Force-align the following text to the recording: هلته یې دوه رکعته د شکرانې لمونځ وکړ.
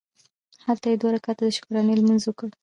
هلته 0.65 0.85
یې 0.91 0.95
دوه 1.01 1.11
رکعته 1.15 1.41
د 1.45 1.49
شکرانې 1.57 1.93
لمونځ 1.99 2.23
وکړ. 2.25 2.49